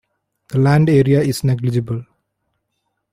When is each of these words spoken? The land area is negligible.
The 0.49 0.57
land 0.57 0.89
area 0.89 1.21
is 1.21 1.43
negligible. 1.43 2.03